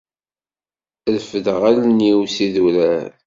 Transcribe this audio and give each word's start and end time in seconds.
Refdeɣ 1.13 1.61
allen-iw 1.69 2.19
s 2.35 2.37
idurar. 2.45 3.09